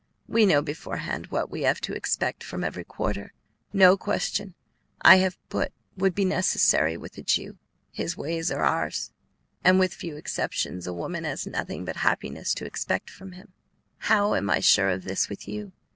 [0.27, 3.33] We know beforehand what we have to expect from every quarter.
[3.71, 4.55] No question
[5.03, 7.59] I have put would be necessary with a Jew.
[7.91, 9.11] His ways are ours,
[9.63, 13.53] and, with few exceptions, a woman has nothing but happiness to expect from him.
[13.99, 15.71] How am I sure of this with you?